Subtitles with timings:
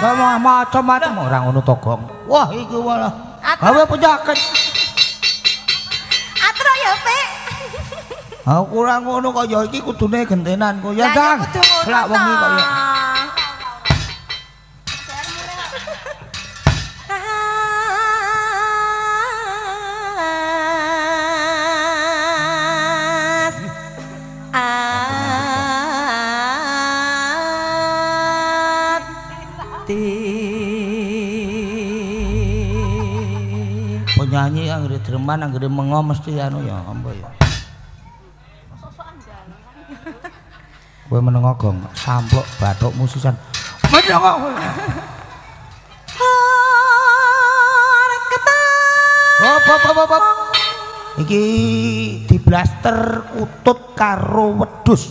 [0.00, 2.00] Kamu macam-macam orang ngono to, Gong.
[2.24, 3.12] Wah, iki walah.
[3.60, 4.38] Kamu penyakit.
[6.40, 7.28] Atro ya, Pik.
[8.48, 11.44] Aku kurang ngono kok ya iki kudune gentenan kok ya, Kang.
[11.84, 12.79] Lah wong iki kok ya.
[35.20, 37.28] Dreman anggere mengo mesti anu ya apa ya.
[41.12, 43.36] Kowe menengo gong samplok bathuk musisan.
[43.92, 44.48] Menengo.
[49.44, 50.24] Hop hop hop hop.
[51.20, 51.44] Iki
[52.24, 55.04] diblaster utut karo wedhus.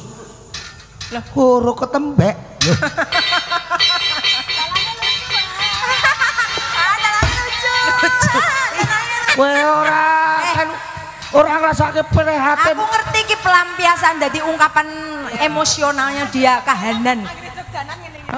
[1.14, 2.66] Lah horo ketembek.
[9.40, 10.09] Kowe ora
[11.34, 12.76] ora ngrasake prihatin.
[12.78, 14.88] Aku ngerti iki pelampiasan dadi ungkapan
[15.46, 17.26] emosionalnya dia kahanan.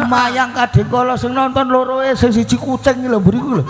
[0.08, 3.64] Mayang kadhe kala sing nonton loro e sing siji kucing lho mriku lho.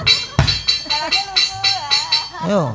[2.49, 2.73] Yo.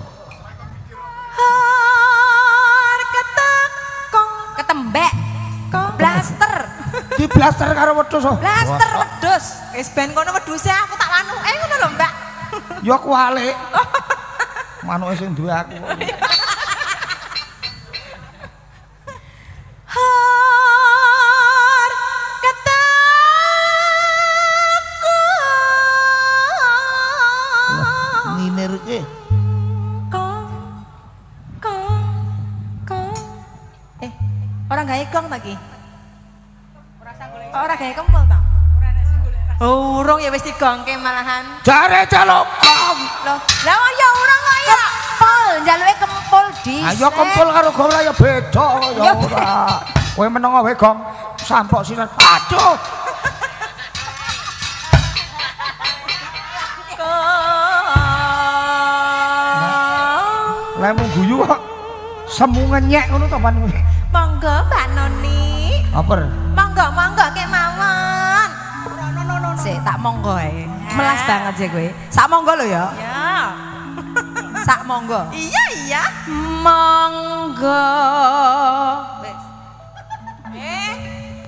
[4.57, 5.13] ketembek
[6.01, 6.53] blaster
[7.21, 8.37] di blaster karo wedhus oh.
[8.41, 9.45] blaster wedhus
[9.77, 12.13] wis ben kono wedhuse aku tak wanu eh ngono lho mbak
[12.81, 13.53] yo aku walik
[14.87, 15.75] manuke sing duwe aku.
[40.27, 41.47] Ya wis digongke malahan.
[41.63, 42.99] Jare kong.
[43.23, 46.83] Loh, lah ya urung kempul, njaluke kempul di.
[46.83, 48.67] Ayo kempul karo gola ya beda
[48.99, 49.79] ya ora.
[50.19, 50.99] Kowe menengo wae gong
[51.39, 52.11] sampok sinan.
[52.19, 52.75] Aduh.
[60.83, 61.61] Lemu guyu kok
[62.27, 63.55] semu ngenyek ngono to pan.
[64.11, 65.41] Monggo Mbak Noni.
[65.95, 66.27] Apa?
[66.59, 67.46] Monggo monggo kemawon.
[70.07, 70.63] Monggo ae.
[70.95, 71.87] Melas banget sih kowe.
[72.15, 72.95] Sak monggo lho ya.
[72.95, 73.51] Ya.
[74.71, 75.19] sak monggo.
[75.35, 76.03] Iya iya.
[76.63, 77.91] Monggo.
[79.27, 79.41] Wis.
[80.55, 80.95] Eh,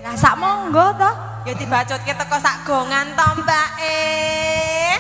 [0.03, 1.11] lah sak monggo to.
[1.47, 4.99] Ya dibacotke teko sak gongan to, Mbak eh.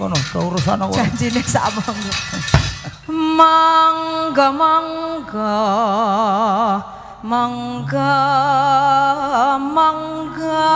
[0.00, 0.96] Ngono, urusan aku.
[0.96, 2.12] Janjine sak monggo.
[3.12, 5.60] monggo monggo.
[7.20, 8.16] Monggo
[9.60, 10.72] monggo.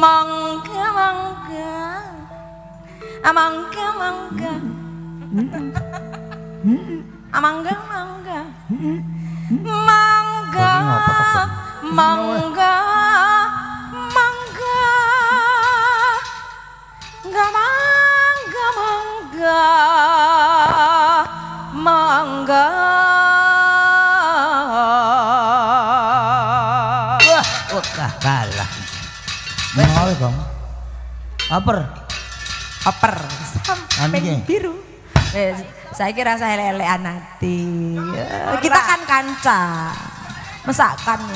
[0.00, 1.68] Monggo monggo.
[3.28, 4.52] Amangga mangga.
[7.36, 8.38] Amangga mangga.
[9.50, 10.70] mangga
[11.98, 12.72] mangga
[14.16, 14.76] mangga
[17.34, 19.58] mangga mangga
[21.84, 22.99] mangga wah
[31.50, 31.78] Aper.
[32.86, 33.14] Aper.
[33.90, 34.78] Sampai biru.
[35.34, 35.50] Eh,
[35.90, 37.98] saya kira saya lele anati.
[38.62, 39.60] Kita kan kanca.
[40.62, 41.20] Masakan.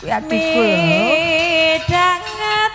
[0.00, 2.72] Ya adikku Midanget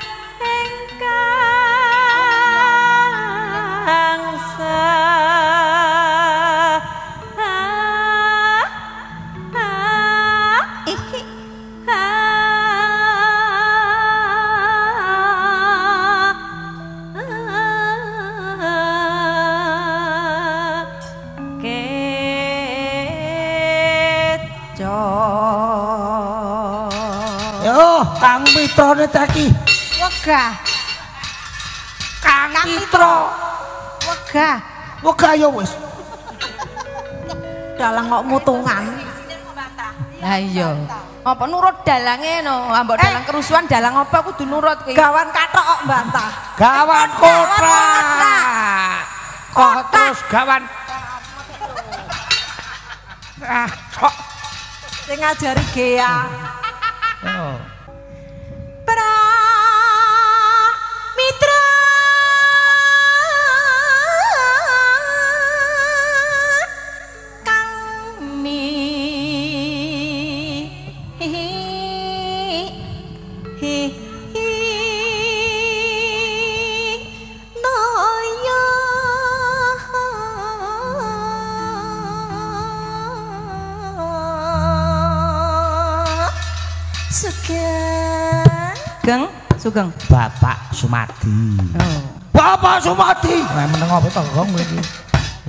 [29.06, 29.48] Mitrane teki.
[30.02, 30.52] Wegah.
[32.26, 33.16] Kang Mitra.
[34.02, 34.56] Wegah.
[35.06, 35.72] Wegah ya wis.
[37.78, 38.84] Dalang kok mutungan.
[40.26, 40.74] Lah iya.
[41.26, 43.26] Apa nurut dalange no, dalang eh.
[43.26, 44.98] kerusuhan dalang apa kudu nurut kuwi.
[44.98, 46.32] Gawan kathok kok mbantah.
[46.58, 47.82] Gawan kota.
[49.54, 50.64] Kok terus gawan.
[53.46, 54.16] Ah, kok
[55.06, 56.14] sing ngajari Gea.
[89.76, 90.08] Sugeng, Sugeng.
[90.08, 91.60] Bapak Sumadi.
[91.76, 92.00] Oh.
[92.32, 93.44] Bapak Sumadi.
[93.44, 94.80] Lah meneng apa to, Gong iki?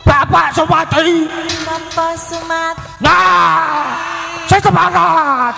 [0.00, 1.28] Bapak Sumadi.
[1.68, 3.04] Bapak Sumadi.
[3.04, 3.84] Nah,
[4.48, 5.52] saya semangat.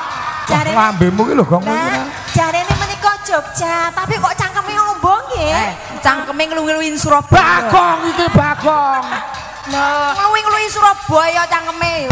[0.51, 1.63] Jare lambemu ki lho, Gong.
[1.63, 5.55] Nah, jarene menika Jogja, tapi kok cangkeme ombong nggih?
[5.55, 5.71] Eh,
[6.03, 7.39] cangkeme ngluwi-ngluwi Surabaya.
[7.39, 9.38] Bagong iki, Bagong.
[9.69, 12.09] Ngluwi-ngluwi Surabaya cangkeme.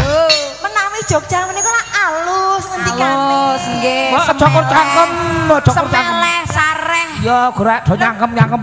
[0.61, 3.17] Menawi Jogja menika lak alus ngendikane.
[3.17, 4.13] Alus nggih.
[4.37, 5.09] Cokor cangkem,
[5.49, 6.05] cokor cangkem.
[6.05, 7.07] Semeleh sareh.
[7.25, 8.61] Ya gerak do nyangkem-nyangkem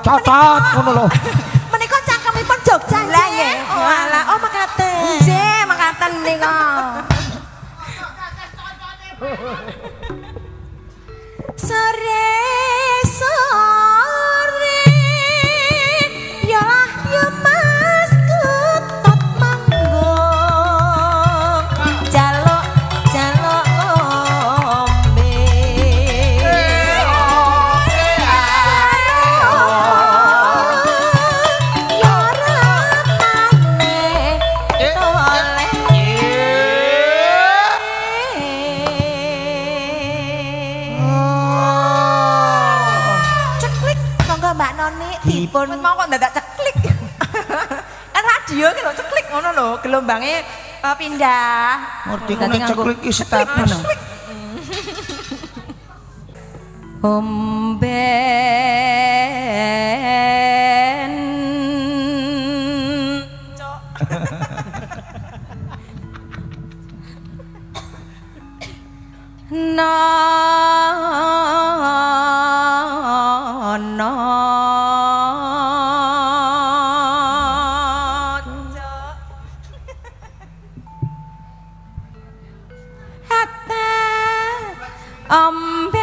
[0.00, 1.06] cocot ngono lho.
[1.72, 3.54] Menika cangkemipun Jogja lah nggih.
[3.68, 5.20] Oh alah, oh makaten.
[5.20, 6.56] Nggih, makaten menika.
[45.50, 46.94] dipun mau kok dadak ceklik.
[48.14, 50.46] kan radio ki lho ceklik ngono lho, gelombange
[50.86, 52.06] uh, pindah.
[52.06, 53.82] Ngerti kok ceklik iki status.
[57.02, 57.90] Omben.
[63.58, 63.82] Cok.
[69.50, 70.69] No
[85.30, 85.99] Um.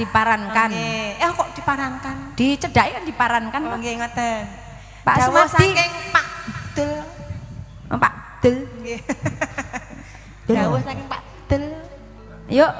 [0.00, 0.70] Diparankan.
[0.72, 1.20] Nggih.
[1.20, 2.16] Eh kok diparankan?
[2.34, 3.60] Dicedhaki kan diparankan.
[3.68, 4.42] Oh nggih ngoten.
[5.04, 6.26] Pak Dawuh saking Pak
[6.76, 6.92] Dul.
[7.92, 8.12] Oh, Pak.
[8.44, 9.00] Nggih.
[10.48, 10.56] Dul.
[10.56, 11.64] Dawuh saking Pak Dul.
[12.48, 12.72] Yuk.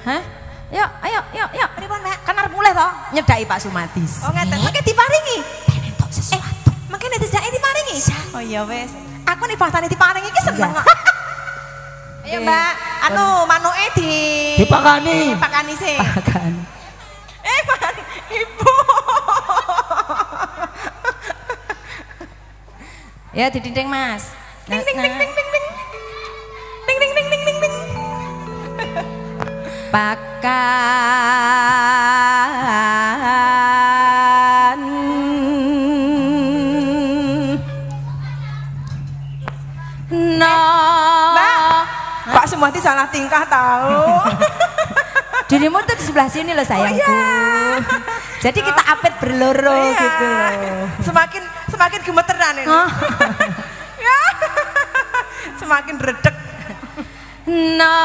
[0.00, 0.22] Hah?
[0.70, 1.70] Yuk, ayo, yuk, yuk.
[1.76, 2.18] Pripun, Mbak?
[2.22, 4.22] Kan arep mulai toh nyedaki Pak Sumatis.
[4.22, 4.58] Oh ngeten.
[4.62, 5.38] Mengke diparingi.
[6.30, 6.42] Eh,
[6.86, 7.98] mengke nek diparingi.
[8.32, 8.94] Oh iya wis.
[9.26, 10.86] Aku nih bahasane diparingi iki seneng kok.
[12.30, 12.72] Ayo Mbak,
[13.10, 14.12] anu manuke di
[14.60, 15.34] Dipakani.
[15.34, 15.96] Dipakani sih.
[16.30, 16.52] Kan.
[17.40, 17.96] Eh, Pak,
[18.30, 18.72] Ibu.
[23.30, 24.34] Ya didinding Mas.
[24.66, 25.66] Ding ding ding ding ding ding.
[26.86, 27.74] Ding ding ding ding ding ding.
[29.90, 31.39] Pakan
[42.80, 44.00] Sumati salah tingkah tahu.
[45.52, 47.16] Dirimu tuh di sebelah sini loh sayangku
[48.38, 49.98] Jadi kita apet berloro Iya.
[49.98, 50.26] gitu
[51.10, 52.70] Semakin semakin gemeteran ini.
[52.70, 52.88] Oh.
[54.00, 54.20] Ya.
[55.60, 56.32] Semakin redek.
[57.44, 57.96] No, no.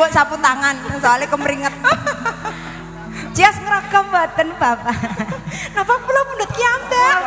[0.00, 1.76] Njupuk sapu tangan soalnya kemeringet.
[3.36, 4.96] Jas ngerekam mboten Bapak.
[5.76, 7.20] Napa kula mundut ki ambek?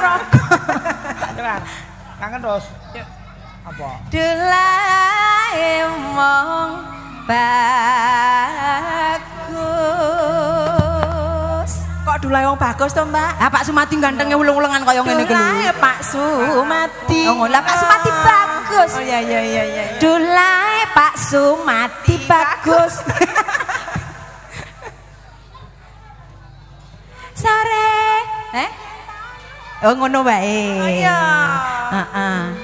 [2.18, 2.66] Kangen terus.
[3.62, 4.02] Apa?
[4.10, 5.86] Dulae
[6.18, 6.82] mong
[7.30, 7.54] bagus.
[12.04, 13.32] Kok dulai wong bagus to, Mbak?
[13.38, 15.38] Ah Pak Sumati gantengnya ulung-ulungan kaya ngene iki lho.
[15.38, 17.22] Dulai Pak Sumati.
[17.30, 17.46] Oh.
[17.46, 18.98] Lah, Pak Sumati bagus.
[18.98, 19.84] Oh iya iya iya iya.
[20.02, 22.03] Dulae Pak Sumati
[22.64, 22.96] bagus.
[27.36, 27.92] Sore.
[28.56, 28.70] Eh?
[29.84, 30.80] Oh ngono wae.
[30.80, 31.20] Oh iya.
[31.92, 32.63] Heeh.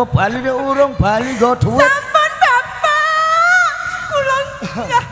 [0.00, 1.84] apa bali nek urung bali gak dhuwit.
[1.84, 3.68] Sampun Bapak.
[4.08, 4.46] kulon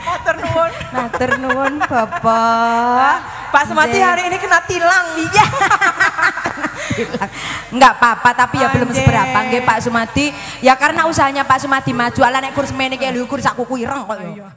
[0.09, 0.73] matur nuwun.
[0.97, 3.17] Matur nuwun Bapak.
[3.53, 5.13] Pak Semati hari ini kena tilang.
[5.21, 5.47] Iya.
[7.69, 10.33] Enggak apa-apa tapi ya belum seberapa nggih Pak Sumati.
[10.65, 14.09] Ya karena usahanya Pak Sumati maju ala nek kursi meneh ki lukur sak kuku ireng
[14.09, 14.17] kok.
[14.25, 14.57] Ya.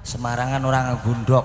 [0.00, 1.44] Semarangan orang gundok.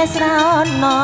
[0.00, 0.96] Wis ra ono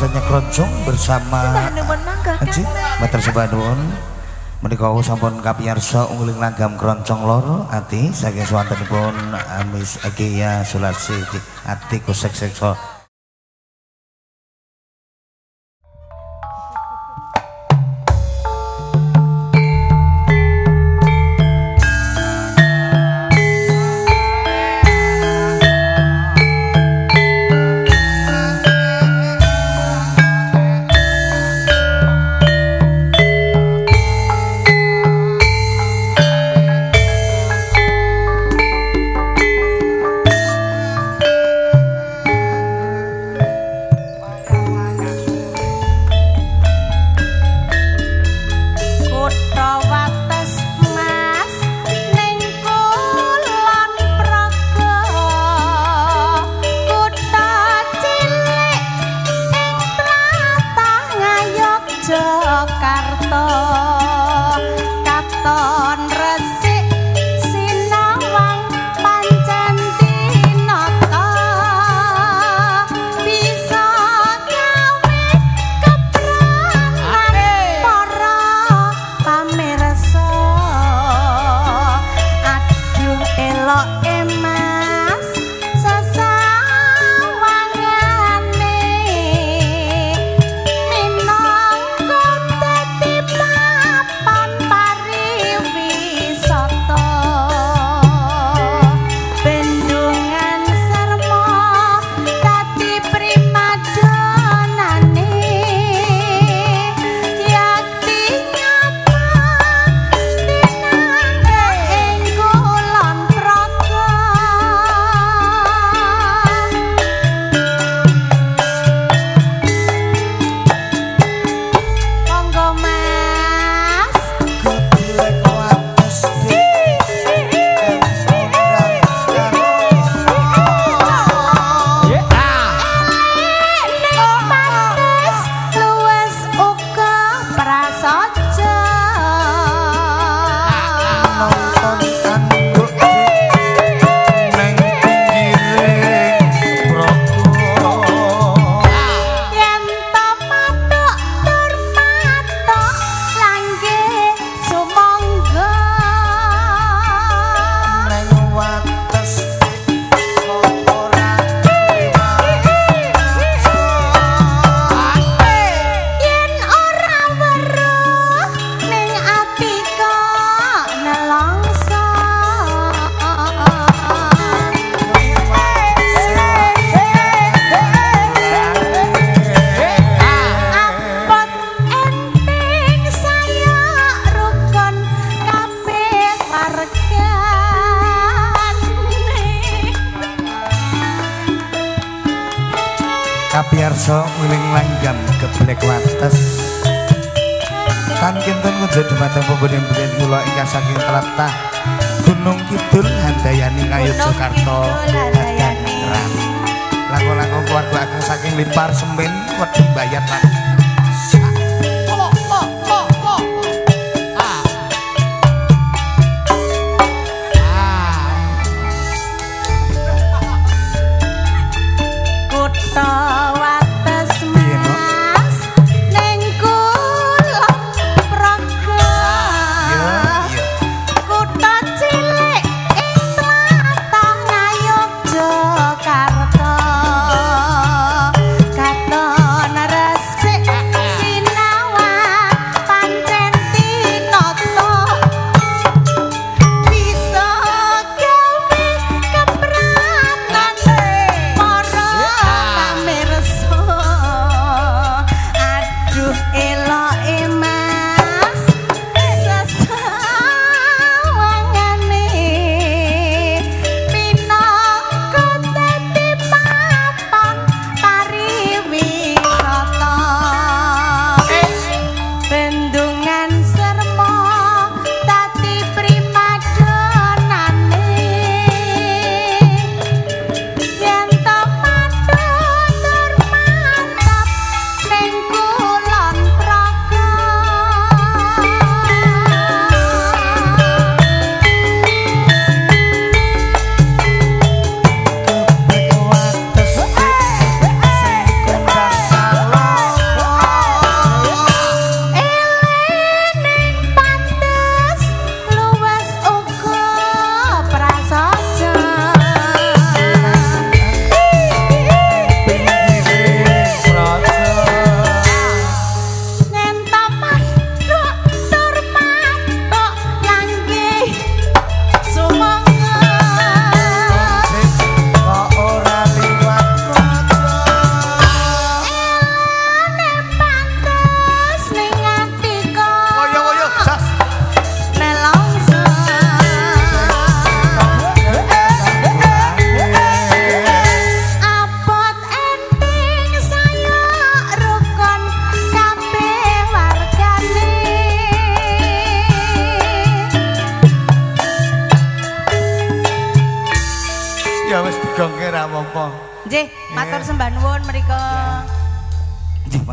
[0.00, 1.40] tembang nuansanya keroncong bersama
[2.40, 2.62] Haji
[3.04, 3.80] Mater Sebanuun
[4.64, 7.68] menika sampun kapiyarsa ungguling langgam keroncong loro.
[7.68, 11.20] Ati saking swantenipun Amis Agia Sulasi
[11.68, 12.72] ati kusek sekso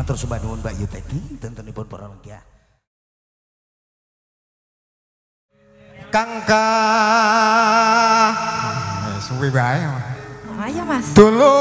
[0.08, 0.88] Matur sumpah nuwun Mbak Yu
[1.36, 2.40] tentunya pun para legya.
[6.08, 6.64] Kangka
[9.04, 9.84] ya, suwi bae.
[10.64, 11.12] Ayo Mas.
[11.12, 11.60] dulu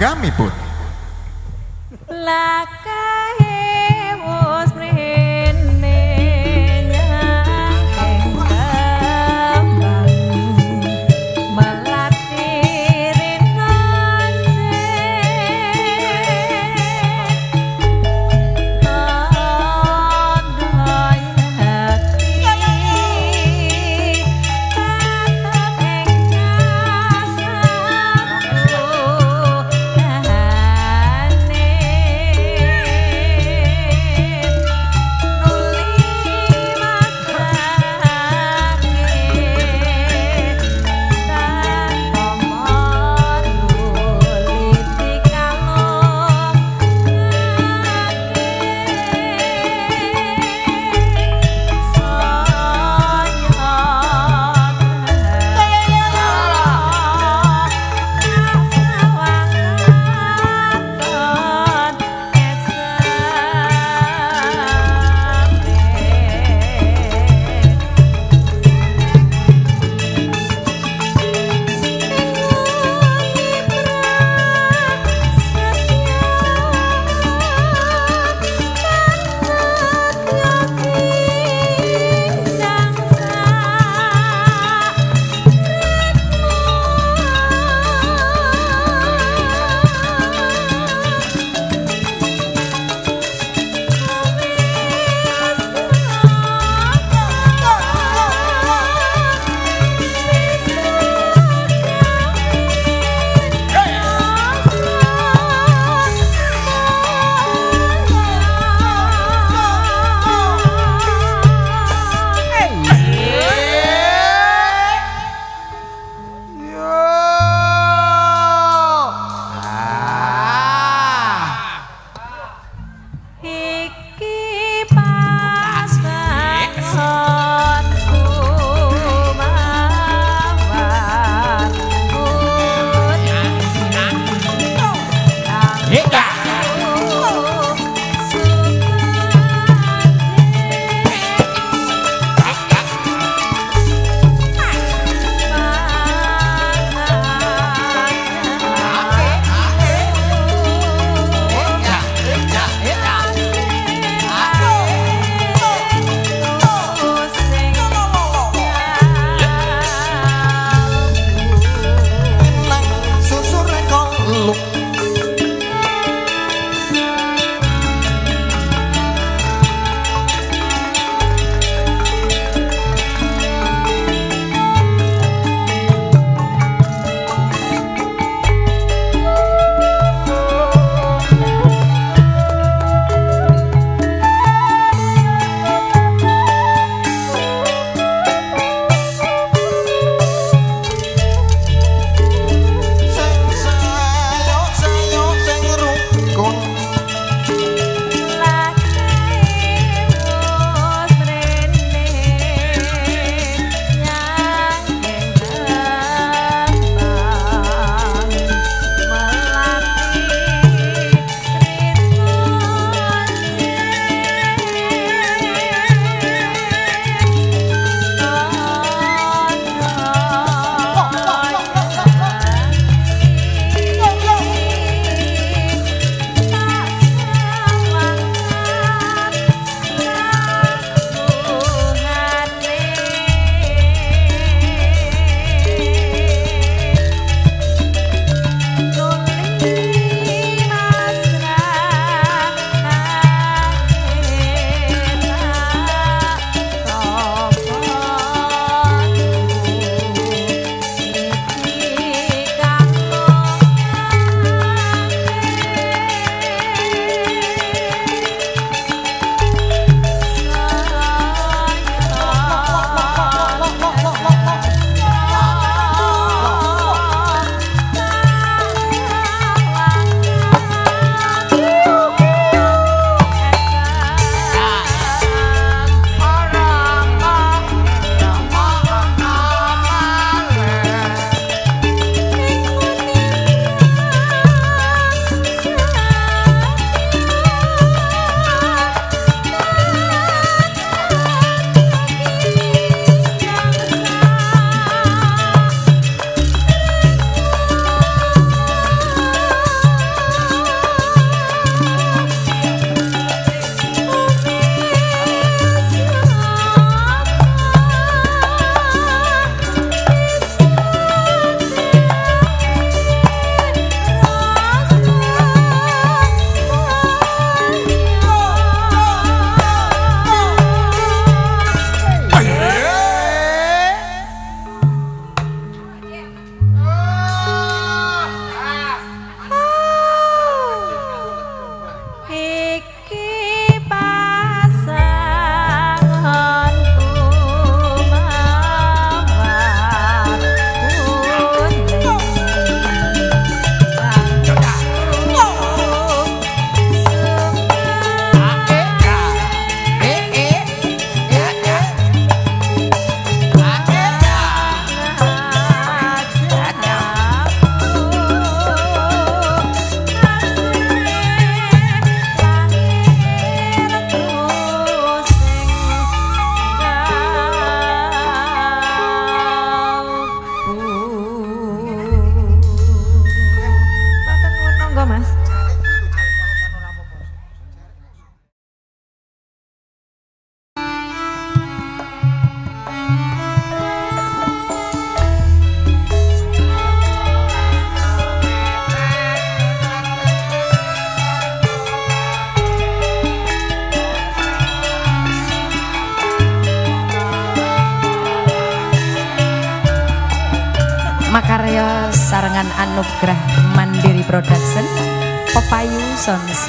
[0.00, 0.59] agami pun.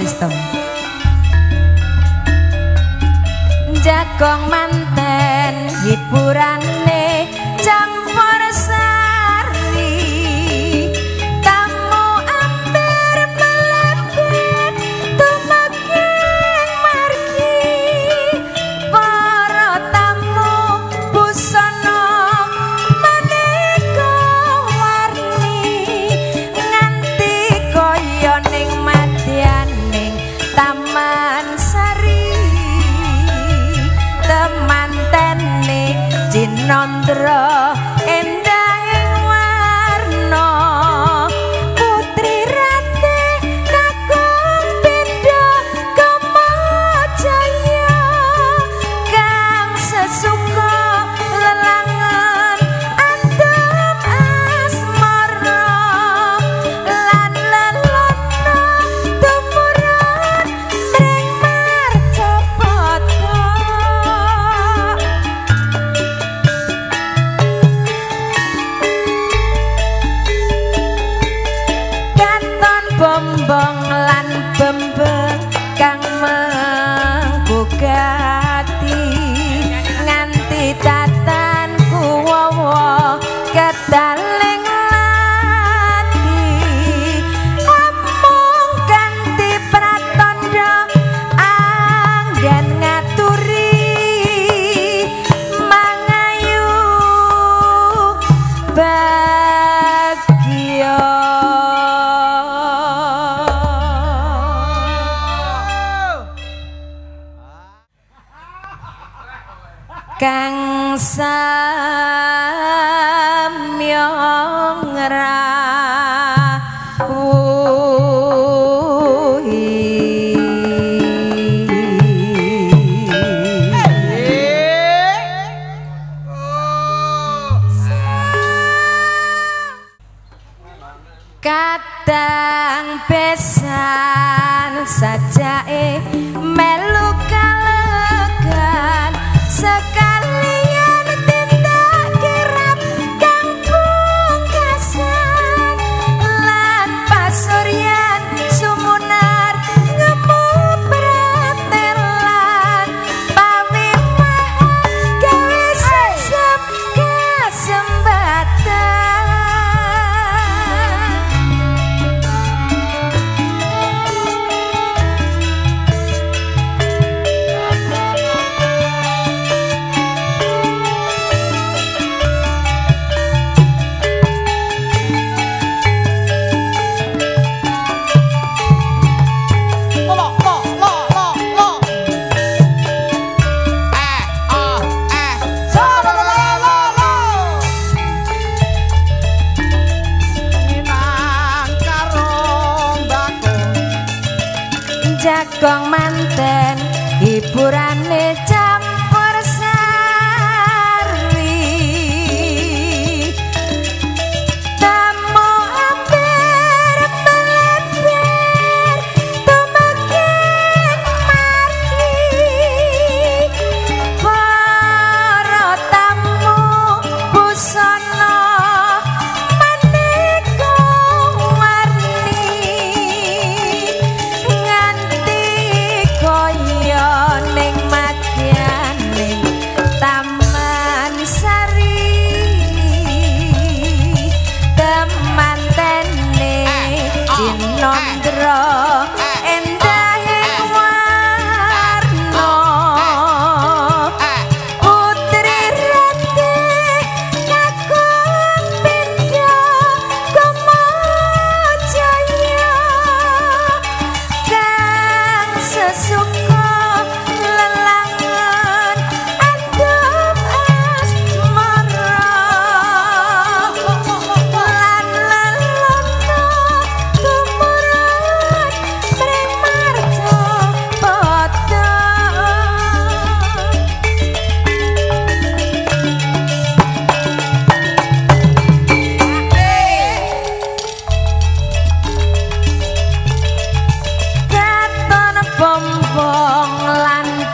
[0.02, 0.31] asista.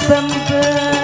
[0.08, 0.97] sempurna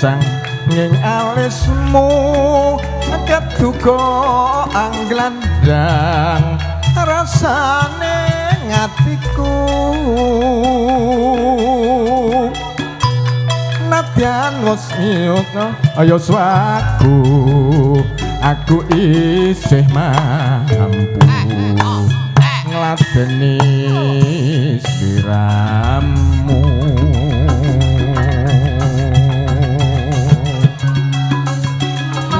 [0.00, 0.24] kencang
[0.72, 2.08] Nying alismu
[3.12, 4.00] Agak duko
[4.72, 6.56] angglandang
[6.96, 8.20] Rasane
[8.70, 9.56] ngatiku.
[13.88, 15.74] Nadyan was nyukno.
[15.96, 17.18] Ayo swaku
[18.40, 20.76] Aku isih mampu.
[21.24, 22.04] Eh, eh, oh,
[22.38, 22.60] eh.
[22.68, 23.58] Ngladeni
[24.80, 26.69] siramu.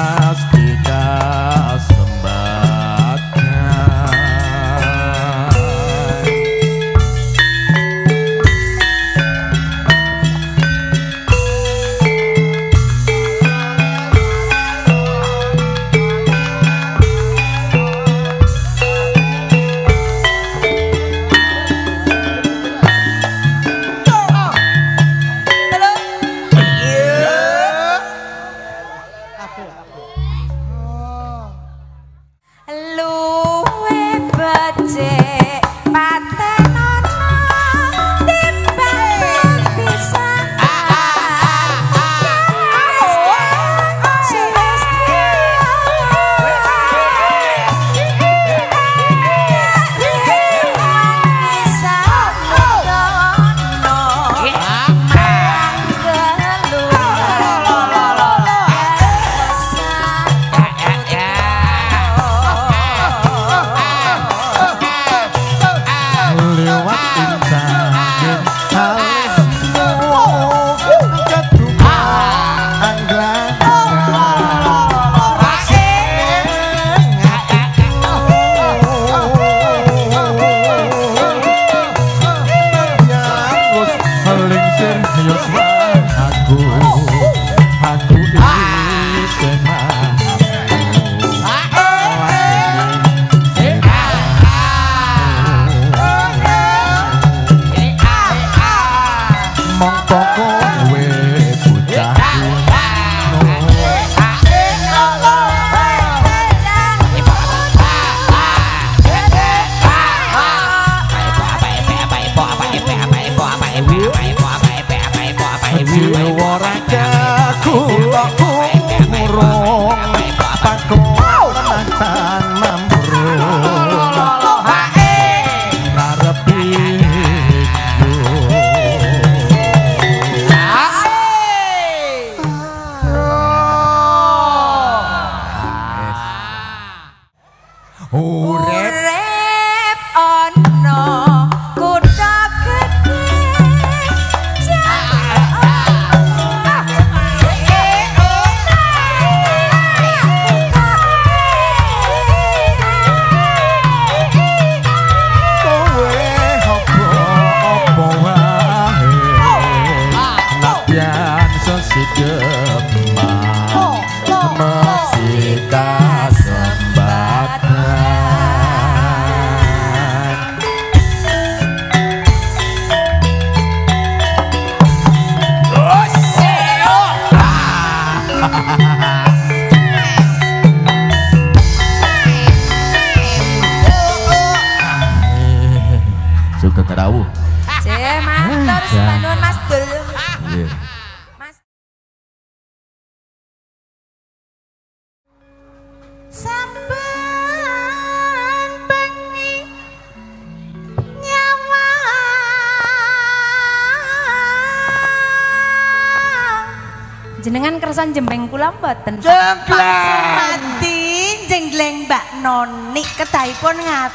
[0.00, 1.39] pasti dah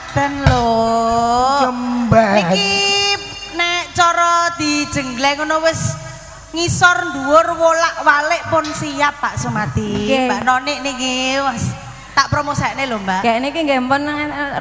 [0.05, 0.69] ngaten lho.
[1.65, 2.37] Jembat.
[2.37, 2.69] Niki
[3.57, 5.97] nek cara dijenggleng ngono wis
[6.53, 10.05] ngisor dhuwur wolak-walik pun siap Pak Sumati.
[10.05, 10.29] Nggih.
[10.29, 11.73] Mbak Noni niki wis
[12.13, 13.25] tak promosekne lho, Mbak.
[13.25, 14.05] Kayak niki nggih pun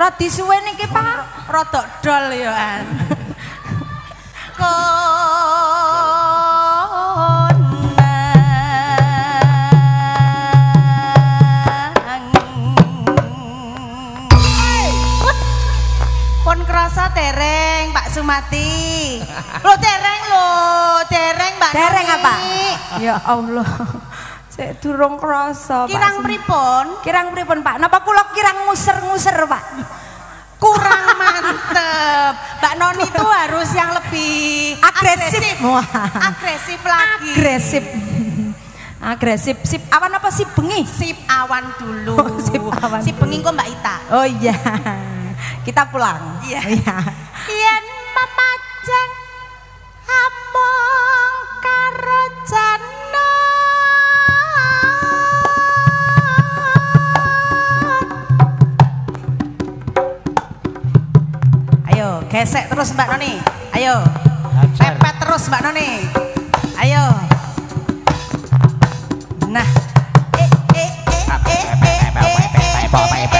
[0.00, 1.52] radi suwe niki Pak.
[1.52, 2.88] Rodok dol ya an.
[4.54, 4.70] Pun
[17.10, 19.20] dereng Pak Sumati.
[19.60, 20.48] Lo dereng lo,
[21.06, 22.16] dereng Mbak Dereng Noni.
[22.16, 22.34] apa?
[22.98, 23.68] Ya Allah.
[24.48, 25.90] Sik durung krasa Pak.
[25.90, 26.84] Kirang pripun?
[27.02, 27.76] Kirang pripun Pak?
[27.76, 29.62] Napa kula kirang nguser-nguser Pak?
[30.56, 32.32] Kurang mantep.
[32.62, 35.58] Mbak Noni itu harus yang lebih Agresif.
[35.60, 35.84] Wah.
[36.30, 37.30] Agresif lagi.
[37.34, 37.84] Agresif.
[39.04, 39.56] Agresif.
[39.60, 40.86] Sip awan apa sip bengi?
[40.86, 42.14] Sip awan dulu.
[42.16, 43.28] Oh, sip awan Sip dulu.
[43.28, 43.96] bengi kok Mbak Ita.
[44.08, 44.56] Oh iya.
[45.64, 46.44] Kita pulang.
[46.44, 46.60] Iya.
[46.60, 46.96] Iya.
[47.48, 49.12] Yen memajeng
[50.04, 52.24] among karo
[61.88, 63.40] Ayo, gesek terus Mbak Noni.
[63.72, 64.04] Ayo.
[64.76, 65.90] Pepet terus Mbak Noni.
[66.76, 67.04] Ayo.
[69.48, 69.68] Nah.
[70.36, 73.33] Eh eh eh eh eh eh eh eh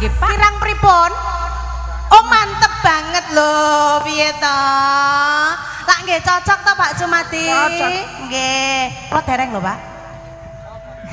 [0.00, 0.32] niki Pak.
[0.32, 1.10] pirang pripun?
[2.10, 4.60] Oh mantep banget loh, piye to?
[5.84, 7.44] Lah nggih cocok to Pak Sumati?
[7.44, 7.90] Cocok.
[8.26, 8.80] Nggih.
[9.12, 9.78] Kula dereng lho, Pak.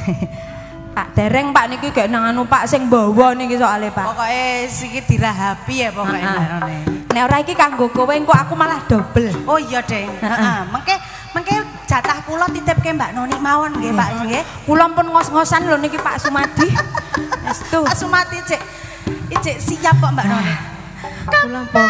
[0.95, 4.07] Pak dereng Pak niki gak nang anu Pak sing bawa niki soalnya Pak.
[4.07, 6.81] Pokoknya siki dirahapi ya pokoknya Heeh.
[7.11, 9.29] Nek ora iki kanggo kowe engko aku malah dobel.
[9.45, 10.09] Oh iya, Deng.
[10.17, 10.57] Heeh.
[10.71, 10.95] Mengke
[11.35, 11.55] mengke
[11.97, 14.43] jatah kula titipke Mbak Noni mawon nggih, Pak nggih.
[14.69, 16.69] Kula pun ngos-ngosan lho niki Pak Sumadi.
[17.49, 17.81] Estu.
[17.81, 18.61] Pak Sumati cek
[19.41, 20.53] cek siap kok Mbak Noni.
[21.25, 21.89] Kula pun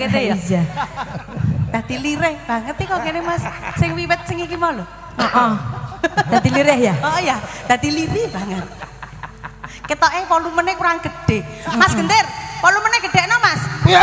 [0.00, 0.36] kene ya?
[0.36, 0.62] Iya.
[1.70, 3.44] Dadi lirih banget iki kok kene Mas.
[3.76, 4.84] Sing wiwit sing iki mau lho.
[5.20, 5.52] Heeh.
[6.32, 6.94] Dadi lirih ya.
[7.04, 7.36] Oh iya,
[7.68, 8.64] dadi lirih banget.
[9.84, 11.44] Ketoke volumenya kurang gede.
[11.76, 12.24] Mas Gendir,
[12.62, 13.60] volumenya gede no Mas?
[13.84, 13.98] Piye?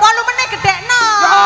[0.00, 1.02] Volumenya gede no.
[1.22, 1.44] Ya.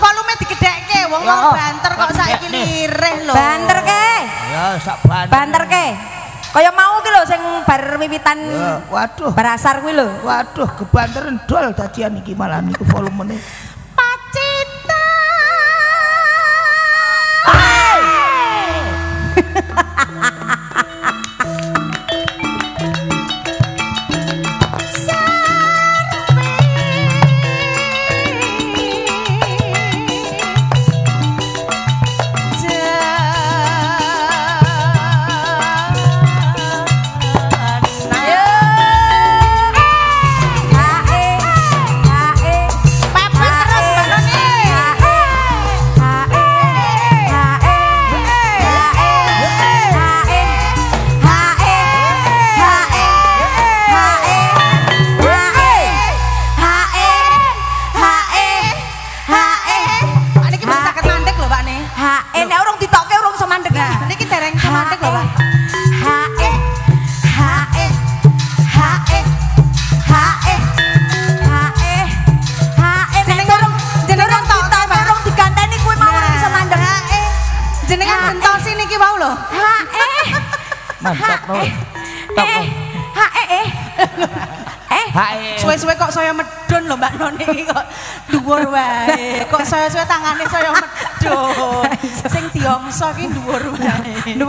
[0.00, 1.34] Volume digedhekke wong Ya.
[1.36, 3.34] wong banter kok saiki lirih lho.
[3.36, 4.06] Banter ke.
[4.48, 5.28] Ya sak banter.
[5.28, 5.86] Banter ke.
[6.50, 8.38] Kaya mau ki lho sing bar wiwitan
[8.90, 9.30] waduh.
[9.30, 10.10] barasar kuwi lho.
[10.26, 13.38] Waduh, kebanteren dol dadian iki malah niku volumene.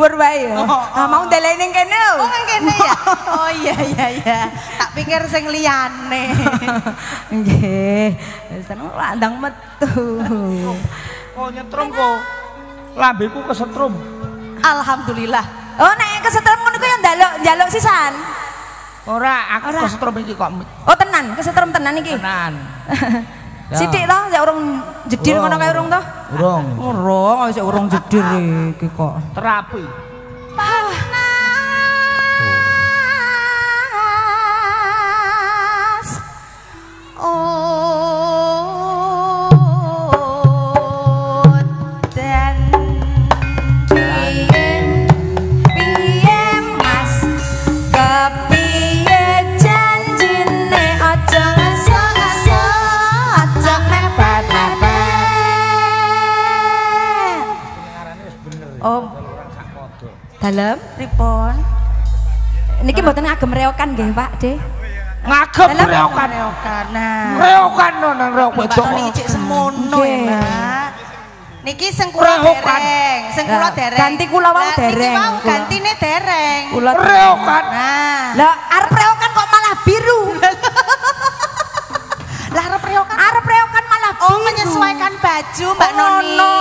[0.01, 0.57] Dhuwur wae ya.
[0.57, 1.93] Oh, Ah, mau ndeleni ning kene.
[2.17, 2.95] Oh nang kene ya.
[3.37, 4.39] Oh iya iya iya.
[4.81, 6.33] Tak pikir sing liyane.
[7.37, 8.17] Nggih.
[8.49, 9.93] Wis tenan landang metu.
[11.37, 12.17] Oh nyetrum kok.
[12.97, 13.93] Lambeku kesetrum.
[14.57, 15.45] Alhamdulillah.
[15.77, 18.13] Oh, nek kesetrum ngono ku ya njaluk njaluk sisan.
[19.05, 19.81] Ora, aku Ora.
[19.85, 20.49] kesetrum iki kok
[20.85, 22.17] Oh, tenan, kesetrum tenan iki.
[22.17, 22.53] tenan.
[23.77, 26.01] Sithik to, ya urung jedir ngono kae urung to?
[26.31, 26.65] Urung.
[26.79, 28.23] Urung, sik urung jedir
[28.71, 29.19] iki kok.
[29.35, 30.10] Terapi.
[62.91, 64.59] Niki mboten ngagem reokan nggih, Pak, De.
[65.23, 66.27] Ngagem Dalam- reokan.
[66.91, 68.83] Nah, Reokan no nang reok wedok.
[68.91, 70.17] niki cek semono ya.
[70.27, 70.89] Mbak.
[71.63, 73.95] Niki sing kula dereng, sing kula dereng.
[73.95, 75.47] ganti kula wau dereng, Niki wau kula.
[75.47, 76.63] gantine dereng.
[76.67, 77.63] Kula Reokan.
[77.63, 80.21] Nah, Lah, arep reokan kok malah biru.
[82.51, 83.15] lah arep rehokan.
[83.15, 84.27] Arep reokan malah biru.
[84.27, 86.35] Oh, menyesuaikan baju Mbak Noni.
[86.35, 86.51] Ngono.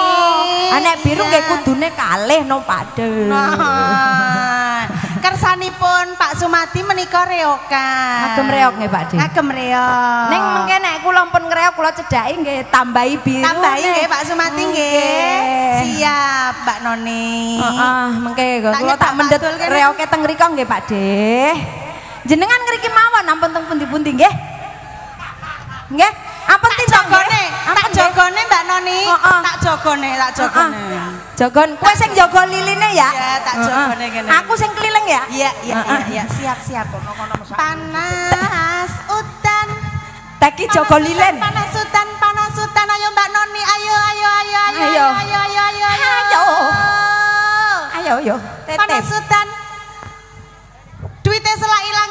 [0.70, 1.28] Anek biru Iya.
[1.28, 2.94] nggih kudune kalih no, Pak.
[3.26, 3.50] Nah,
[5.20, 8.18] kersanipun Pak Sumati menika reokan.
[8.24, 9.16] Ngagem reok nggih, Pak De.
[9.20, 10.26] Ngagem reok.
[10.32, 13.44] Ning mengke nek kula pun ngreok kula cedhaki nggih tambahi biru.
[13.44, 15.40] tambahi nggih Pak Sumati nggih.
[15.84, 17.60] Siap Mbak Noni.
[17.60, 19.64] Heeh, mengke kula Tak kene.
[19.68, 21.52] reoke teng mriko nggih, Pak De.
[22.24, 24.34] Jenengan ngriki mawon ampun teng pundi-pundi nggih.
[25.90, 26.12] Nggih,
[26.48, 26.70] ampun
[27.70, 27.89] tindak
[28.30, 28.98] jogone Mbak Noni.
[29.10, 29.38] Heeh.
[29.42, 30.78] Tak jogone, tak jogone.
[31.34, 33.08] Jogon, kowe sing jaga liline ya?
[33.10, 33.66] Iya, tak Heeh.
[33.66, 34.28] jogone kene.
[34.30, 35.22] Aku sing keliling ya?
[35.30, 36.86] Iya, iya, iya, iya, siap, siap.
[37.58, 39.68] Panas udan.
[40.40, 41.34] Taki jaga Panas lilin.
[41.42, 42.86] Panas udan, panas udan.
[42.86, 45.06] Ayo Mbak Noni, ayo, ayo, ayo, ayo, Ayo.
[45.10, 46.42] ayo, ayo, ayo, ayo, Ayo.
[48.00, 48.36] Ayo yo,
[48.78, 49.46] Panas udan.
[51.20, 52.09] Duitnya selak ilang,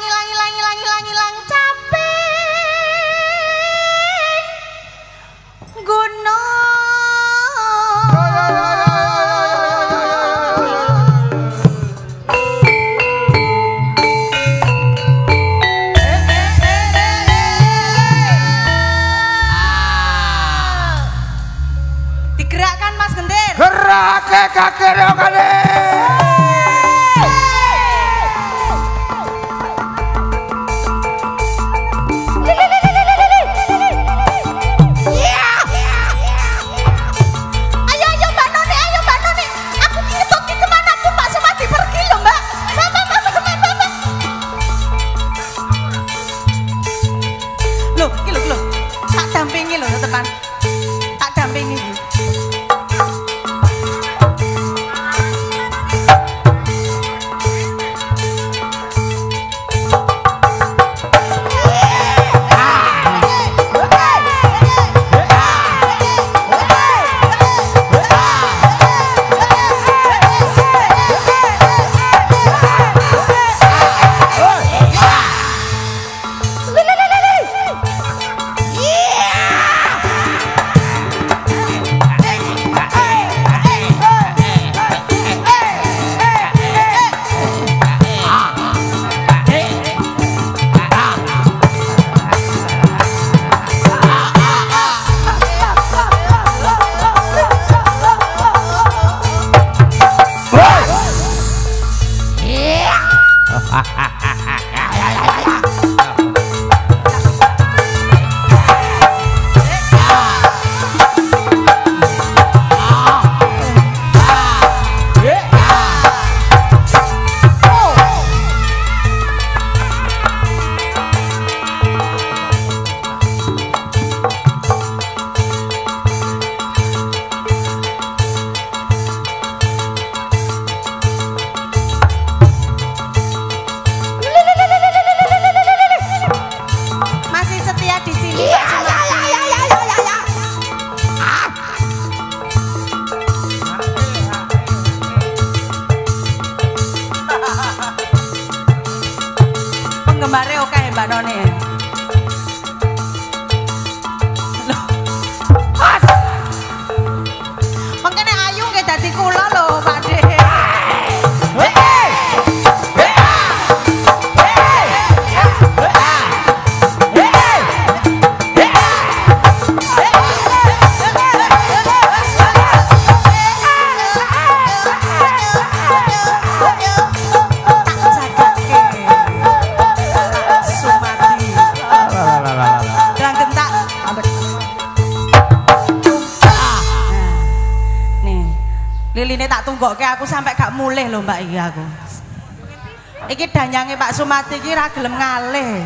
[193.90, 195.82] Iki danyange Pak Sumati iki ra gelem ngalih.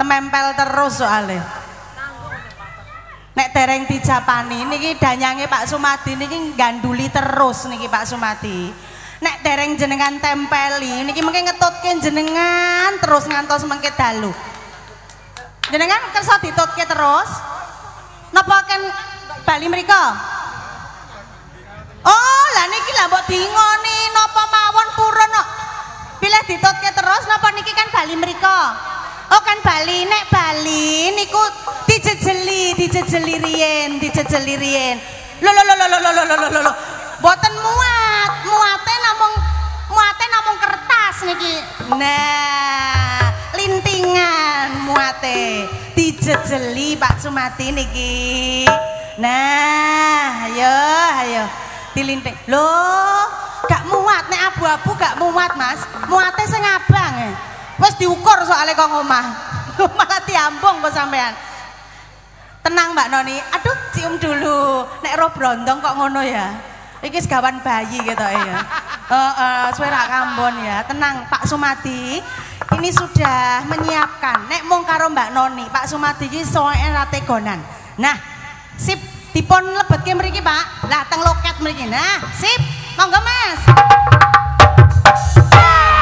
[0.00, 1.44] Temempel terus soalnya.
[3.36, 8.72] Nek dereng dijapani niki danyange Pak Sumati niki ganduli terus niki Pak Sumati.
[9.20, 14.32] Nek dereng jenengan tempeli niki mengke ngetutke jenengan terus ngantos mengke dalu.
[15.68, 17.28] Jenengan kersa ditutke terus?
[18.32, 18.80] Napa ken
[19.44, 20.04] Bali mriko?
[22.00, 25.48] Oh, lah niki lah mbok dingoni napa mawon purun kok.
[26.16, 26.95] Pilih ditutke
[27.66, 28.58] iki kan Bali mereka
[29.26, 31.42] Oh kan Bali, nek Bali niku
[31.90, 35.02] dijejeli, dijejeli riyen, dijejeli riyen.
[35.42, 36.72] lo lo lo lo lo lo lo lo
[37.18, 39.34] Boten muat, muate namung
[39.90, 41.54] muate namung kertas niki.
[41.98, 45.66] Nah, lintingan muate.
[45.98, 48.70] Dijejeli Pak Sumati niki.
[49.18, 50.76] Nah, ayo
[51.26, 51.44] ayo
[51.98, 52.36] dilinting.
[52.46, 53.26] Loh,
[53.66, 55.82] gak muat nek abu-abu gak muat, Mas.
[56.06, 57.14] Muatnya sing abang.
[57.26, 57.55] Eh.
[57.76, 59.24] Wes diukur soalnya kok ngomah.
[59.98, 61.32] Malah diambung kok sampean.
[62.64, 63.36] Tenang Mbak Noni.
[63.52, 64.82] Aduh, cium dulu.
[65.04, 66.56] Nek roh brondong kok ngono ya.
[67.04, 68.56] Iki segawan bayi gitu ya.
[69.12, 70.82] Heeh, uh, suara kambon ya.
[70.88, 72.18] Tenang Pak Sumati.
[72.74, 74.50] Ini sudah menyiapkan.
[74.50, 77.62] Nek mung karo Mbak Noni, Pak Sumati iki soalnya rategonan.
[78.02, 78.18] Nah,
[78.74, 78.98] sip
[79.30, 80.90] dipun lebetke mriki, Pak.
[80.90, 81.86] Lah teng loket mriki.
[81.86, 82.58] Nah, sip.
[82.98, 83.60] Monggo, Mas.
[85.52, 85.95] Dang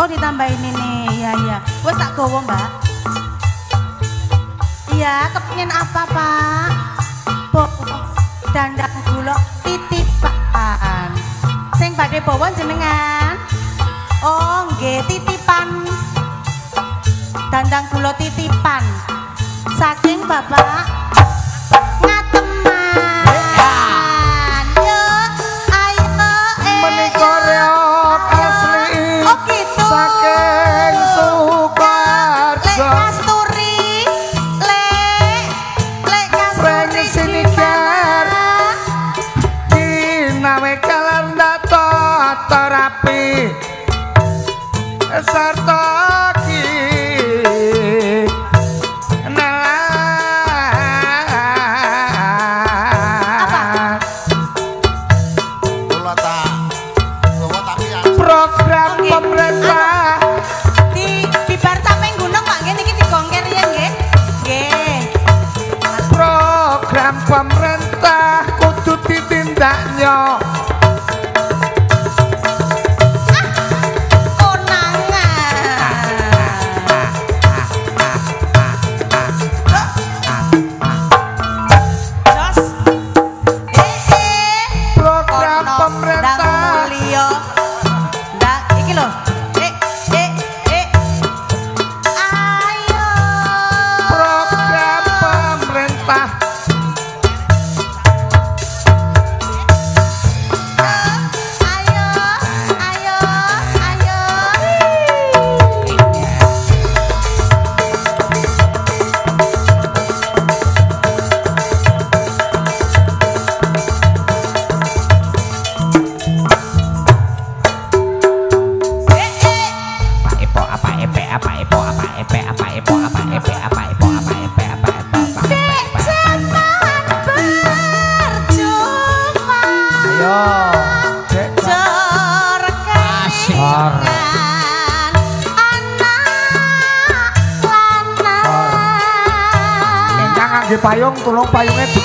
[0.00, 1.12] Oh, ditambahin ini.
[1.20, 1.58] Iya, iya.
[1.84, 2.68] Wes tak gowo, Mbak.
[4.96, 6.68] Iya, kepingin apa, Pak?
[7.52, 7.68] Bo
[8.48, 11.12] dandang gula titipan.
[11.76, 13.36] Sing badhe bawa jenengan.
[14.24, 15.84] Oh, nggih titipan.
[17.52, 18.80] Dandang gula titipan.
[19.76, 20.99] Saking Bapak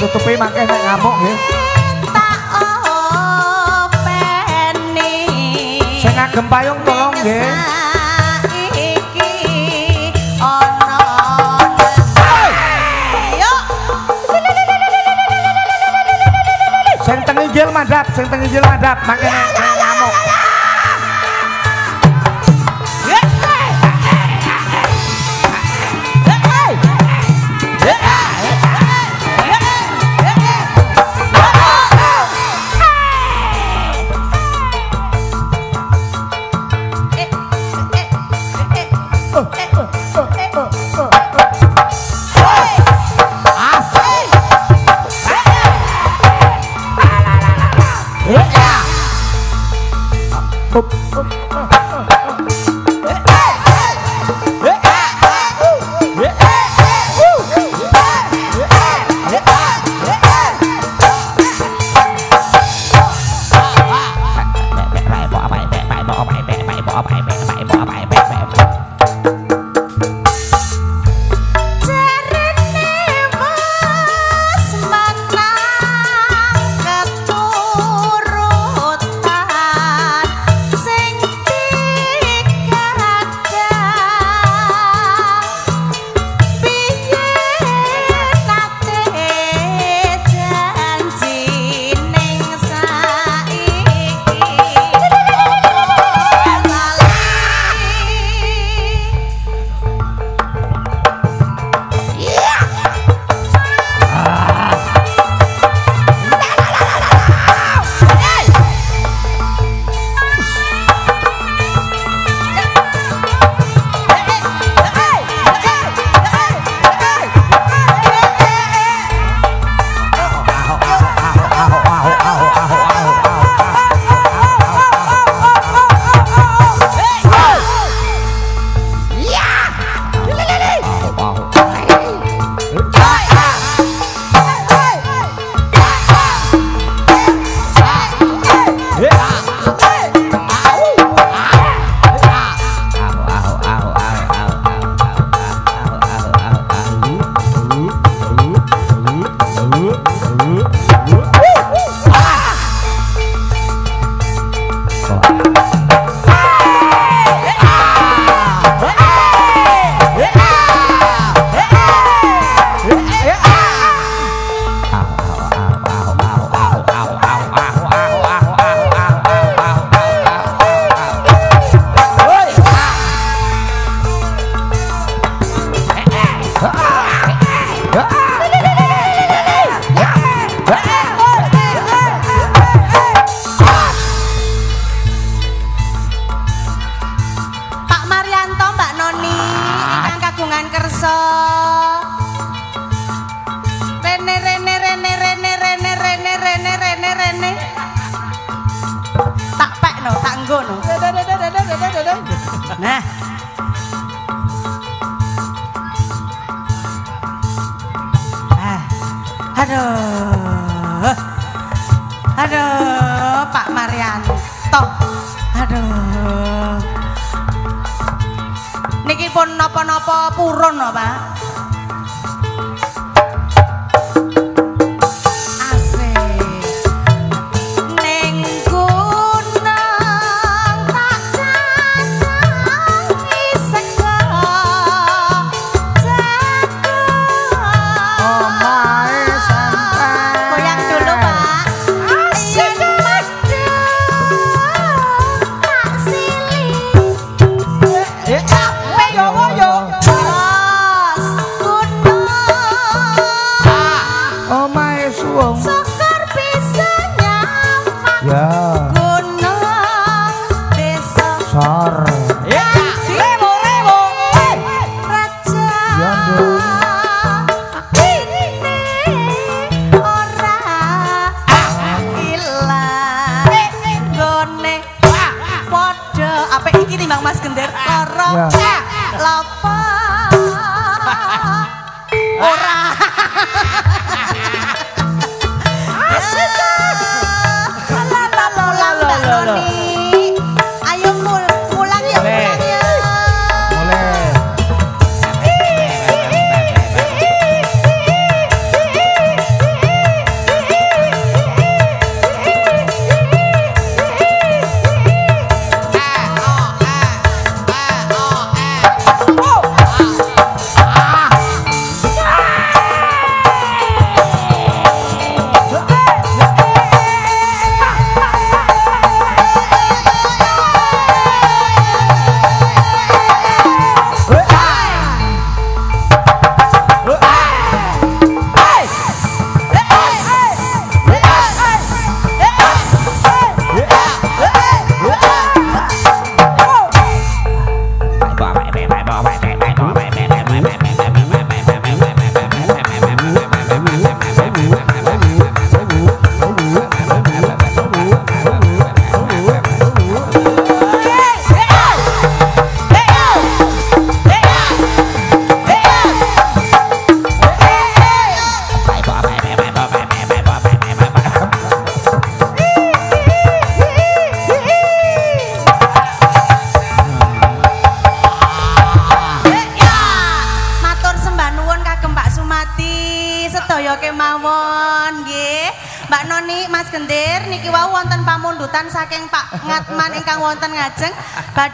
[0.06, 1.34] tutupi mangke nek ngamuk nggih.
[2.14, 2.38] Tak
[3.90, 5.18] openi.
[5.98, 7.50] Sing ngagem payung tolong nggih.
[17.06, 19.30] Sing teng injil mandap, sing teng injil mandap, mangke.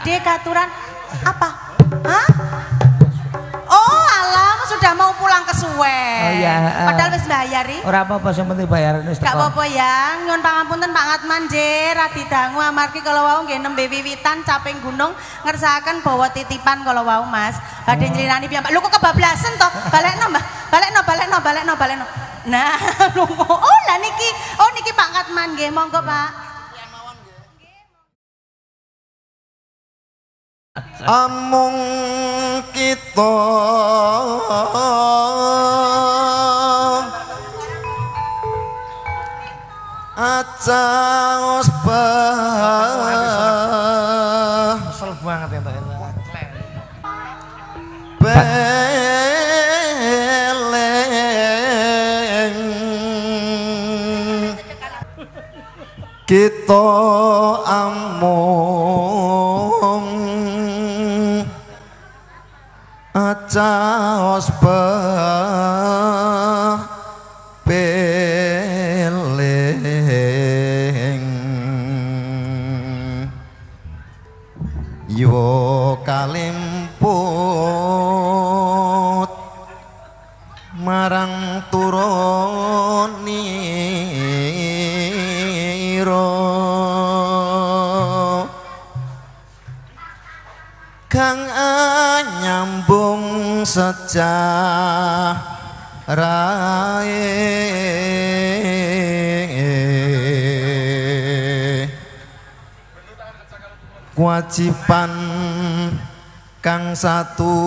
[0.02, 0.66] Badhe katuran
[1.22, 1.50] apa?
[2.10, 2.28] Hah?
[3.70, 5.78] Oh, alam sudah mau pulang ke Suwe.
[5.78, 6.88] Oh, iya, heeh.
[6.90, 7.78] Padahal wis bayari.
[7.86, 12.24] Ora apa-apa sing penting bayaran wis Gak apa-apa ya, nyuwun pangapunten Pak Ngatman nggih, radi
[12.26, 15.14] dangu amargi kala wau nggih nembe wiwitan caping gunung
[15.46, 17.62] ngersakaken bawa titipan kala wau Mas.
[17.86, 18.74] Badhe nyelirani piyambak.
[18.74, 19.70] Lho kok kebablasan to?
[19.94, 20.44] Balekno, Mbah.
[20.74, 22.06] Balekno, balekno, balekno, balekno.
[22.50, 22.74] Nah,
[23.16, 26.41] lho oh lah niki, oh niki Pak Ngatman nggih, monggo Pak.
[107.02, 107.58] satu.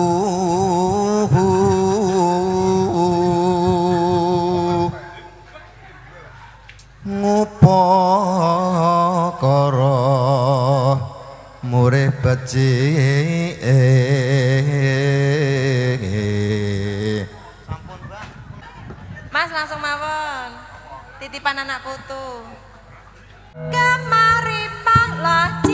[7.03, 7.75] Ngupokoro
[11.67, 13.59] murih becik
[19.35, 20.55] Mas langsung mawon.
[21.19, 22.47] Titipan anak putu.
[23.67, 25.64] Kemari panglah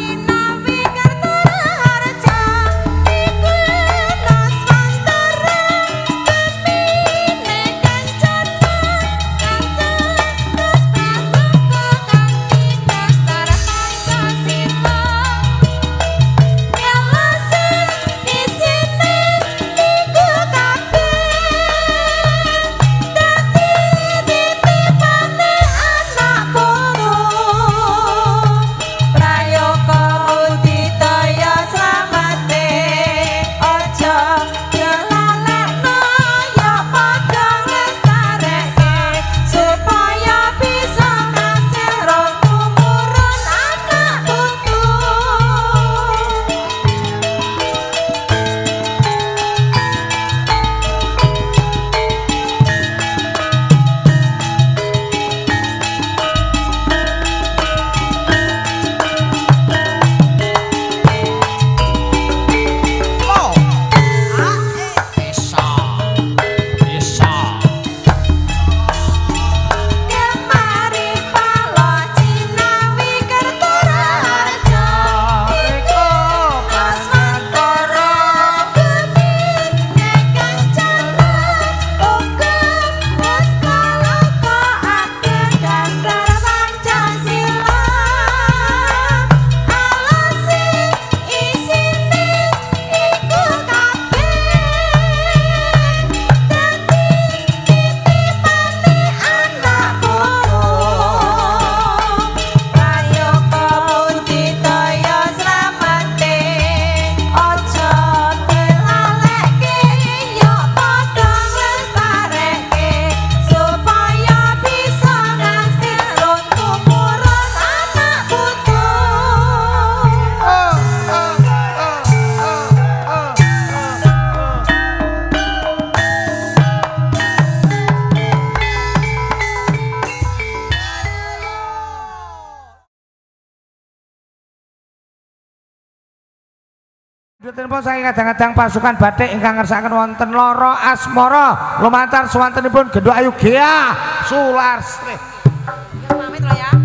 [138.11, 143.95] kadang-kadang pasukan batik ingkang ngersakaken wonten loro asmoro lumantar swantenipun gendok Ayu Gea
[144.27, 146.75] sular, Ya pamit ya.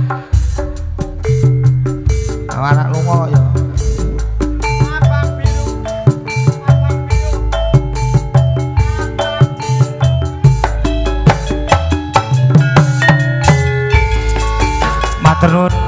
[2.55, 3.43] Anak lungo ya.
[15.27, 15.86] Terima kasih.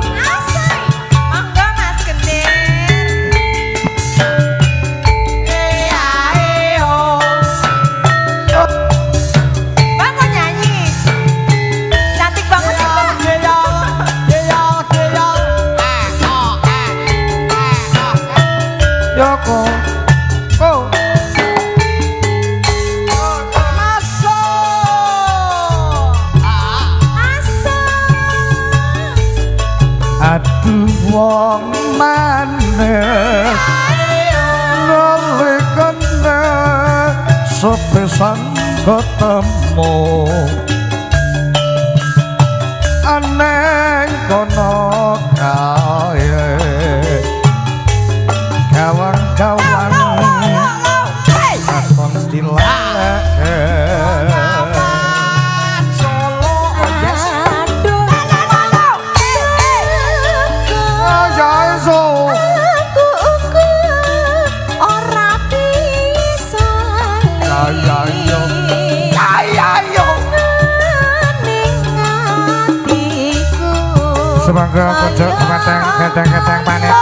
[37.59, 38.39] sepesan
[38.87, 39.95] ketemu.
[43.03, 44.78] Aneh kono
[76.09, 76.98] kadang-kadang panen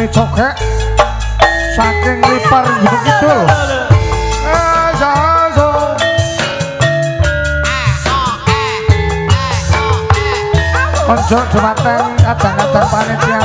[0.00, 0.56] Ini cokek
[1.76, 3.36] Saking lipar begitu.
[4.48, 4.88] Eh,
[11.04, 13.44] Ojo dumateng kadang-kadang panitia.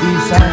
[0.00, 0.48] Yeah.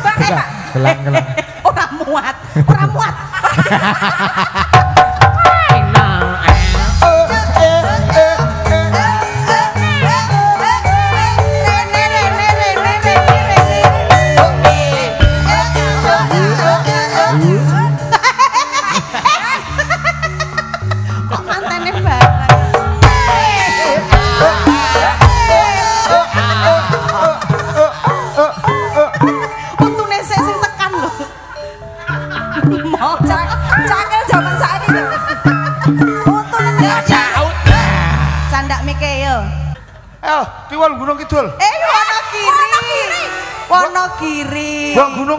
[0.00, 0.46] Bapak enak.
[0.46, 1.26] Eh, gelang, eh, gelang.
[1.36, 2.36] Eh, orang muat,
[2.66, 3.14] orang muat.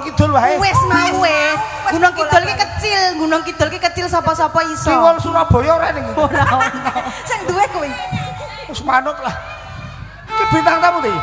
[0.01, 0.57] Gunung Kidul wae.
[0.57, 1.57] Wis mau wis.
[1.93, 4.89] Gunung Kidul ki kecil, Gunung Kidul ki kecil sapa-sapa iso.
[4.89, 6.05] Sing wong Surabaya ora ning.
[6.17, 6.91] Ora ono.
[7.29, 7.89] Sing duwe kuwi.
[8.65, 9.35] Wis manut lah.
[10.25, 11.13] Ki bintang tamu iki.